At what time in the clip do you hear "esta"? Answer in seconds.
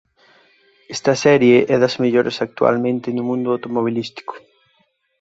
0.95-1.11